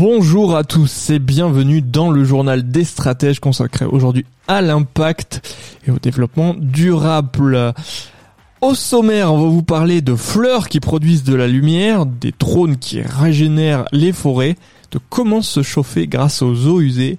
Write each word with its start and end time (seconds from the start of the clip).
Bonjour 0.00 0.54
à 0.54 0.62
tous 0.62 1.10
et 1.10 1.18
bienvenue 1.18 1.82
dans 1.82 2.12
le 2.12 2.22
journal 2.22 2.70
des 2.70 2.84
stratèges 2.84 3.40
consacré 3.40 3.84
aujourd'hui 3.84 4.24
à 4.46 4.62
l'impact 4.62 5.40
et 5.84 5.90
au 5.90 5.98
développement 5.98 6.54
durable. 6.56 7.74
Au 8.60 8.76
sommaire, 8.76 9.32
on 9.32 9.42
va 9.42 9.48
vous 9.48 9.64
parler 9.64 10.00
de 10.00 10.14
fleurs 10.14 10.68
qui 10.68 10.78
produisent 10.78 11.24
de 11.24 11.34
la 11.34 11.48
lumière, 11.48 12.06
des 12.06 12.32
drones 12.38 12.76
qui 12.76 13.02
régénèrent 13.02 13.86
les 13.90 14.12
forêts, 14.12 14.54
de 14.92 15.00
comment 15.10 15.42
se 15.42 15.64
chauffer 15.64 16.06
grâce 16.06 16.42
aux 16.42 16.68
eaux 16.68 16.80
usées 16.80 17.18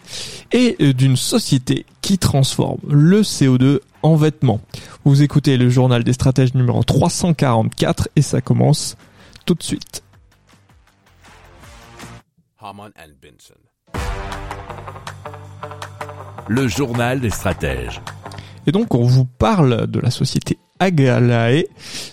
et 0.54 0.78
d'une 0.94 1.18
société 1.18 1.86
qui 2.00 2.18
transforme 2.18 2.80
le 2.90 3.24
CO2 3.24 3.80
en 4.04 4.16
vêtements. 4.16 4.62
Vous 5.04 5.22
écoutez 5.22 5.58
le 5.58 5.70
journal 5.70 6.06
des 6.06 6.14
stratèges 6.14 6.54
numéro 6.54 6.82
344 6.82 8.08
et 8.16 8.22
ça 8.22 8.40
commence 8.40 8.96
tout 9.46 9.54
de 9.54 9.64
suite. 9.64 10.02
Haman 12.62 12.92
and 12.98 13.14
Benson. 13.22 13.54
Le 16.50 16.68
journal 16.68 17.22
des 17.22 17.30
stratèges. 17.30 18.02
Et 18.68 18.74
donc 18.74 18.94
on 18.96 19.04
vous 19.04 19.24
parle 19.24 19.88
de 19.88 20.00
la 20.02 20.12
société 20.12 20.60
Agalae 20.80 21.64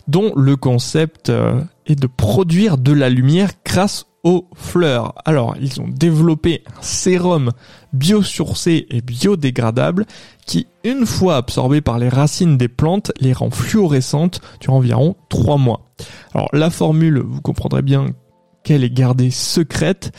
dont 0.06 0.33
le 0.36 0.56
concept 0.56 1.30
euh, 1.30 1.61
est 1.86 1.97
de 1.97 2.06
produire 2.06 2.78
de 2.78 2.92
la 2.92 3.08
lumière 3.08 3.50
grâce 3.64 4.06
aux 4.22 4.48
fleurs. 4.55 5.14
Alors, 5.25 5.56
ils 5.61 5.80
ont 5.80 5.88
développé 5.88 6.62
un 6.66 6.83
sérum 6.83 7.50
biosourcé 7.92 8.86
et 8.91 9.00
biodégradable 9.00 10.06
qui, 10.47 10.66
une 10.84 11.06
fois 11.06 11.36
absorbé 11.36 11.81
par 11.81 11.98
les 11.98 12.08
racines 12.08 12.56
des 12.56 12.69
plantes, 12.69 13.12
les 13.20 13.33
rend 13.33 13.50
fluorescentes 13.50 14.41
durant 14.60 14.78
environ 14.78 15.16
3 15.28 15.58
mois. 15.58 15.86
Alors, 16.34 16.48
la 16.53 16.70
formule, 16.70 17.20
vous 17.20 17.41
comprendrez 17.41 17.83
bien 17.83 18.06
qu'elle 18.67 18.83
est 18.83 18.91
gardée 18.91 19.31
secrète, 19.31 20.11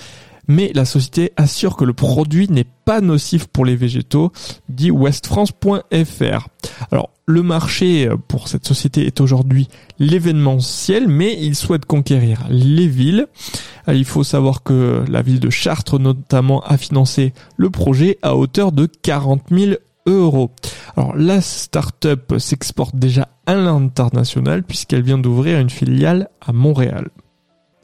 mais 0.48 0.72
la 0.74 0.86
société 0.86 1.34
assure 1.36 1.76
que 1.76 1.84
le 1.84 1.92
produit 1.92 2.48
n'est 2.50 2.66
pas 2.86 3.02
nocif 3.02 3.48
pour 3.48 3.66
les 3.66 3.76
végétaux, 3.76 4.32
dit 4.70 4.90
westfrance.fr. 4.90 6.48
Alors, 6.90 7.10
le 7.26 7.44
marché 7.44 8.10
pour 8.30 8.48
cette 8.48 8.66
société 8.66 9.06
est 9.06 9.20
aujourd'hui 9.20 9.68
l'événementiel, 10.00 11.10
mais 11.10 11.38
il 11.42 11.56
souhaite 11.56 11.86
conquérir 11.86 12.46
les 12.50 12.88
villes. 12.88 13.28
Il 13.90 14.06
faut 14.06 14.24
savoir 14.24 14.64
que 14.64 15.04
la 15.10 15.22
ville 15.22 15.42
de 15.42 15.50
Chartres 15.50 16.00
notamment 16.00 16.62
a 16.62 16.78
financé 16.78 17.34
le 17.58 17.70
projet 17.70 18.18
à 18.22 18.38
hauteur 18.38 18.72
de 18.72 18.86
40 18.86 19.42
000 19.52 19.72
euros. 20.06 20.52
Alors 20.96 21.18
la 21.18 21.42
start-up 21.42 22.36
s'exporte 22.38 22.96
déjà 22.96 23.28
à 23.46 23.56
l'international 23.56 24.64
puisqu'elle 24.64 25.02
vient 25.02 25.18
d'ouvrir 25.18 25.60
une 25.60 25.70
filiale 25.70 26.30
à 26.40 26.54
Montréal. 26.54 27.10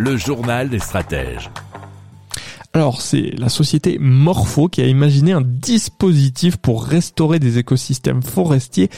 Le 0.00 0.16
journal 0.16 0.70
des 0.70 0.78
stratèges. 0.78 1.50
Alors, 2.72 3.02
c'est 3.02 3.32
la 3.36 3.48
société 3.48 3.98
Morpho 3.98 4.68
qui 4.68 4.80
a 4.80 4.86
imaginé 4.86 5.32
un 5.32 5.40
dispositif 5.40 6.56
pour 6.56 6.84
restaurer 6.84 7.40
des 7.40 7.58
écosystèmes 7.58 8.22
forestiers 8.22 8.90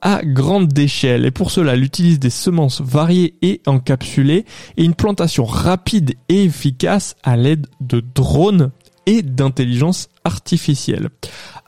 à 0.00 0.22
grande 0.24 0.76
échelle. 0.78 1.26
Et 1.26 1.30
pour 1.30 1.50
cela, 1.50 1.74
elle 1.74 1.84
utilise 1.84 2.18
des 2.18 2.30
semences 2.30 2.80
variées 2.80 3.34
et 3.42 3.60
encapsulées 3.66 4.46
et 4.78 4.84
une 4.84 4.94
plantation 4.94 5.44
rapide 5.44 6.14
et 6.30 6.44
efficace 6.44 7.16
à 7.22 7.36
l'aide 7.36 7.66
de 7.82 8.00
drones 8.00 8.70
et 9.04 9.20
d'intelligence 9.20 10.08
artificielle. 10.24 11.10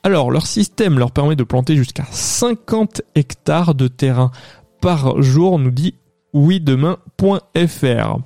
Alors, 0.02 0.30
leur 0.30 0.46
système 0.46 0.98
leur 0.98 1.10
permet 1.10 1.36
de 1.36 1.44
planter 1.44 1.76
jusqu'à 1.76 2.06
50 2.10 3.02
hectares 3.16 3.74
de 3.74 3.86
terrain 3.86 4.30
par 4.80 5.20
jour, 5.20 5.58
nous 5.58 5.72
dit 5.72 5.92
oui-demain.fr. 6.32 8.18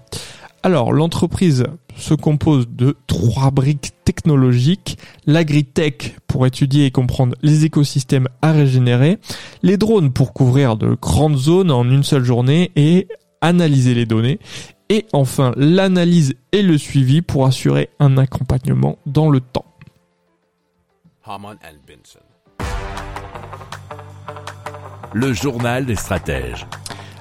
Alors, 0.64 0.92
l'entreprise 0.92 1.64
se 1.96 2.14
compose 2.14 2.68
de 2.68 2.96
trois 3.08 3.50
briques 3.50 3.92
technologiques, 4.04 4.96
l'agritech 5.26 6.16
pour 6.28 6.46
étudier 6.46 6.86
et 6.86 6.90
comprendre 6.92 7.34
les 7.42 7.64
écosystèmes 7.64 8.28
à 8.42 8.52
régénérer, 8.52 9.18
les 9.64 9.76
drones 9.76 10.12
pour 10.12 10.32
couvrir 10.32 10.76
de 10.76 10.94
grandes 10.94 11.36
zones 11.36 11.72
en 11.72 11.84
une 11.84 12.04
seule 12.04 12.24
journée 12.24 12.70
et 12.76 13.08
analyser 13.40 13.94
les 13.94 14.06
données, 14.06 14.38
et 14.88 15.06
enfin 15.12 15.52
l'analyse 15.56 16.34
et 16.52 16.62
le 16.62 16.78
suivi 16.78 17.22
pour 17.22 17.44
assurer 17.44 17.90
un 17.98 18.16
accompagnement 18.16 18.98
dans 19.04 19.30
le 19.30 19.40
temps. 19.40 19.66
Le 25.12 25.32
journal 25.32 25.86
des 25.86 25.96
stratèges. 25.96 26.66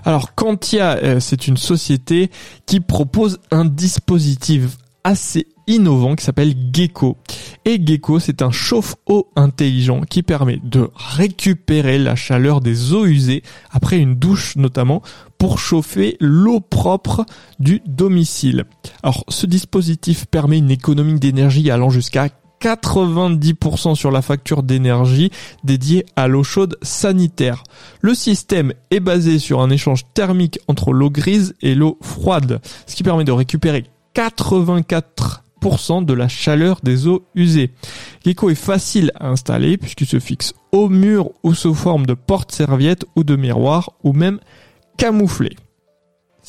Alors 0.06 0.35
Quantia, 0.35 0.97
euh, 0.97 1.19
c'est 1.19 1.47
une 1.47 1.57
société 1.57 2.31
qui 2.66 2.79
propose 2.79 3.39
un 3.51 3.66
dispositif 3.66 4.78
assez 5.03 5.47
innovant 5.67 6.16
qui 6.16 6.23
s'appelle 6.23 6.53
Gecko. 6.73 7.17
Et 7.66 7.81
Gecko, 7.84 8.19
c'est 8.19 8.41
un 8.41 8.51
chauffe-eau 8.51 9.29
intelligent 9.35 10.01
qui 10.01 10.23
permet 10.23 10.59
de 10.63 10.89
récupérer 10.95 11.97
la 11.97 12.16
chaleur 12.16 12.62
des 12.62 12.94
eaux 12.94 13.06
usées 13.06 13.44
après 13.72 13.97
une 13.97 14.16
douche 14.16 14.56
notamment 14.56 15.01
pour 15.38 15.59
chauffer 15.59 16.18
l'eau 16.19 16.59
propre 16.59 17.25
du 17.59 17.81
domicile. 17.85 18.66
Alors 19.03 19.23
ce 19.29 19.45
dispositif 19.45 20.25
permet 20.25 20.57
une 20.57 20.72
économie 20.72 21.19
d'énergie 21.19 21.72
allant 21.72 21.89
jusqu'à 21.89 22.29
90% 22.62 23.96
sur 23.96 24.12
la 24.12 24.22
facture 24.22 24.64
d'énergie 24.64 25.32
dédiée 25.64 26.06
à 26.16 26.28
l'eau 26.28 26.44
chaude 26.44 26.78
sanitaire. 26.82 27.64
Le 28.02 28.14
système 28.14 28.74
est 28.92 29.00
basé 29.00 29.40
sur 29.40 29.62
un 29.62 29.70
échange 29.70 30.06
thermique 30.14 30.60
entre 30.68 30.94
l'eau 30.94 31.10
grise 31.10 31.56
et 31.62 31.76
l'eau 31.76 31.98
froide, 32.02 32.62
ce 32.86 32.96
qui 32.96 33.04
permet 33.04 33.24
de 33.24 33.32
récupérer 33.32 33.86
84% 34.16 36.06
de 36.06 36.14
la 36.14 36.28
chaleur 36.28 36.80
des 36.84 37.08
eaux 37.08 37.26
usées. 37.36 37.72
Gecko 38.24 38.50
est 38.50 38.56
facile 38.56 39.12
à 39.16 39.30
installer 39.30 39.78
puisqu'il 39.78 40.08
se 40.08 40.20
fixe 40.20 40.54
au 40.72 40.90
mur 40.90 41.32
ou 41.44 41.54
sous 41.54 41.74
forme 41.74 42.06
de 42.06 42.14
porte-serviette 42.14 43.06
ou 43.16 43.24
de 43.24 43.36
miroir 43.36 43.94
ou 44.04 44.14
même 44.14 44.40
camouflé. 44.98 45.56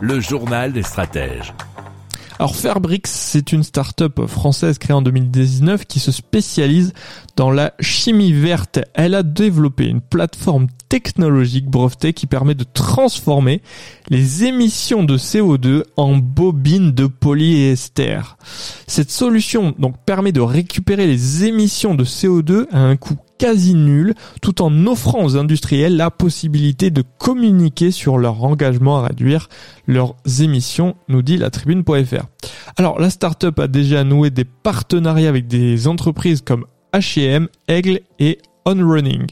Le 0.00 0.20
journal 0.20 0.72
des 0.72 0.82
stratèges. 0.82 1.54
Alors 2.38 2.54
Fairbrix, 2.54 3.00
c'est 3.04 3.52
une 3.52 3.62
start-up 3.62 4.26
française 4.26 4.76
créée 4.76 4.94
en 4.94 5.00
2019 5.00 5.86
qui 5.86 6.00
se 6.00 6.12
spécialise 6.12 6.92
dans 7.34 7.50
la 7.50 7.72
chimie 7.80 8.34
verte. 8.34 8.78
Elle 8.92 9.14
a 9.14 9.22
développé 9.22 9.86
une 9.86 10.02
plateforme 10.02 10.66
technologique 10.90 11.70
brevetée 11.70 12.12
qui 12.12 12.26
permet 12.26 12.54
de 12.54 12.64
transformer 12.64 13.62
les 14.10 14.44
émissions 14.44 15.02
de 15.02 15.16
CO2 15.16 15.84
en 15.96 16.16
bobines 16.16 16.92
de 16.92 17.06
polyester. 17.06 18.20
Cette 18.86 19.10
solution 19.10 19.74
donc 19.78 19.96
permet 20.04 20.32
de 20.32 20.42
récupérer 20.42 21.06
les 21.06 21.46
émissions 21.46 21.94
de 21.94 22.04
CO2 22.04 22.66
à 22.70 22.80
un 22.80 22.96
coût 22.96 23.16
quasi 23.38 23.74
nul, 23.74 24.14
tout 24.42 24.62
en 24.62 24.86
offrant 24.86 25.24
aux 25.24 25.36
industriels 25.36 25.96
la 25.96 26.10
possibilité 26.10 26.90
de 26.90 27.02
communiquer 27.18 27.90
sur 27.90 28.18
leur 28.18 28.44
engagement 28.44 28.98
à 28.98 29.08
réduire 29.08 29.48
leurs 29.86 30.14
émissions, 30.40 30.96
nous 31.08 31.22
dit 31.22 31.36
la 31.36 31.50
tribune.fr. 31.50 32.26
Alors 32.76 32.98
la 32.98 33.10
startup 33.10 33.58
a 33.58 33.68
déjà 33.68 34.04
noué 34.04 34.30
des 34.30 34.44
partenariats 34.44 35.28
avec 35.28 35.46
des 35.46 35.88
entreprises 35.88 36.42
comme 36.42 36.66
H&M, 36.92 37.48
Aigle 37.68 38.00
et 38.18 38.38
On 38.64 38.76
Running. 38.76 39.26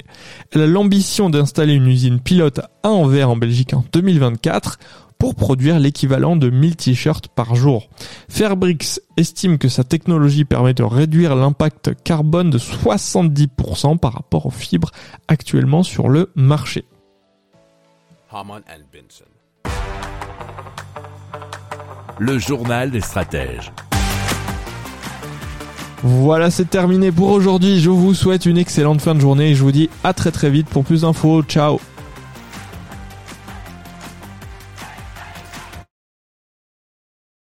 Elle 0.53 0.63
a 0.63 0.67
l'ambition 0.67 1.31
d'installer 1.31 1.75
une 1.75 1.87
usine 1.87 2.21
pilote 2.21 2.61
à 2.83 2.89
Anvers 2.89 3.31
en 3.31 3.37
Belgique 3.37 3.75
en 3.75 3.85
2024 3.93 4.79
pour 5.19 5.35
produire 5.35 5.79
l'équivalent 5.79 6.37
de 6.37 6.51
1000 6.51 6.77
t-shirts 6.77 7.29
par 7.29 7.55
jour. 7.55 7.89
Fairbrix 8.29 9.01
estime 9.17 9.59
que 9.59 9.69
sa 9.69 9.85
technologie 9.85 10.45
permet 10.45 10.75
de 10.75 10.83
réduire 10.83 11.35
l'impact 11.37 11.93
carbone 12.03 12.51
de 12.51 12.59
70% 12.59 13.99
par 13.99 14.13
rapport 14.13 14.47
aux 14.47 14.51
fibres 14.51 14.91
actuellement 15.29 15.83
sur 15.83 16.09
le 16.09 16.31
marché. 16.35 16.85
Le 22.19 22.39
journal 22.39 22.91
des 22.91 23.01
stratèges. 23.01 23.73
Voilà, 26.03 26.51
c'est 26.51 26.69
terminé 26.69 27.11
pour 27.11 27.31
aujourd'hui. 27.31 27.81
Je 27.81 27.89
vous 27.89 28.13
souhaite 28.13 28.45
une 28.45 28.59
excellente 28.59 29.01
fin 29.01 29.15
de 29.15 29.21
journée 29.21 29.51
et 29.51 29.55
je 29.55 29.63
vous 29.63 29.73
dis 29.73 29.89
à 30.05 30.13
très 30.13 30.31
très 30.31 30.51
vite 30.51 30.69
pour 30.69 30.85
plus 30.85 31.01
d'infos. 31.01 31.43
Ciao 31.45 31.81